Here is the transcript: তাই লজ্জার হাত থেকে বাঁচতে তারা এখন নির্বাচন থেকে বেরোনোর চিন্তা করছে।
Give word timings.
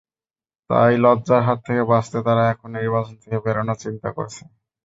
তাই 0.69 0.93
লজ্জার 1.03 1.41
হাত 1.47 1.59
থেকে 1.67 1.83
বাঁচতে 1.91 2.17
তারা 2.25 2.43
এখন 2.53 2.69
নির্বাচন 2.75 3.15
থেকে 3.21 3.37
বেরোনোর 3.45 3.77
চিন্তা 3.83 4.09
করছে। 4.17 4.41